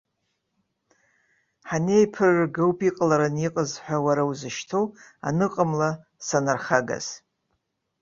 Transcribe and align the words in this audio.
Ҳанеиԥырырга 1.69 2.61
ауп 2.63 2.79
иҟалараны 2.87 3.41
иҟаз 3.47 3.71
ҳәа 3.83 3.97
уара 4.05 4.23
узышьҭоу 4.29 4.85
аныҟамла 5.27 5.89
санархагаз. 6.25 7.07